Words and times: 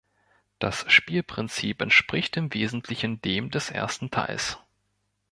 Das 0.57 0.91
Spielprinzip 0.91 1.79
entspricht 1.79 2.35
im 2.35 2.51
Wesentlichen 2.55 3.21
dem 3.21 3.51
des 3.51 3.69
ersten 3.69 4.09
Teils. 4.09 4.57